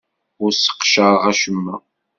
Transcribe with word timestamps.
Ur 0.43 0.51
sseqcareɣ 0.53 1.23
acemma. 1.31 1.75